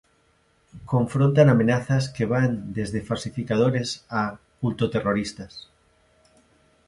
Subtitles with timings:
[0.93, 3.89] Confrontan amenazas que van desde falsificadores
[4.19, 4.23] a
[4.59, 5.53] culto-terroristas.